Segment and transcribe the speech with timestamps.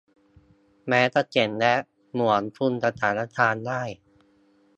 [0.87, 1.73] แม้จะเก่งและ
[2.11, 3.81] เหมือนคุมสถานการณ์ได้